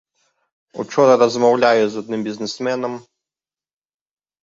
[0.83, 3.01] Учора размаўляю з адным бізнесменам.